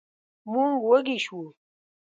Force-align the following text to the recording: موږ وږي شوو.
موږ 0.51 0.73
وږي 0.89 1.17
شوو. 1.25 1.45